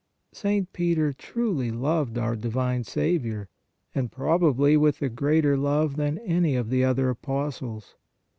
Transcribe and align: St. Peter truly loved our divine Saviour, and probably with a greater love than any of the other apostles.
St. 0.33 0.73
Peter 0.73 1.13
truly 1.13 1.69
loved 1.69 2.17
our 2.17 2.35
divine 2.35 2.83
Saviour, 2.83 3.49
and 3.93 4.11
probably 4.11 4.75
with 4.75 4.99
a 5.03 5.09
greater 5.09 5.55
love 5.55 5.95
than 5.95 6.17
any 6.17 6.55
of 6.55 6.71
the 6.71 6.83
other 6.83 7.11
apostles. 7.11 7.93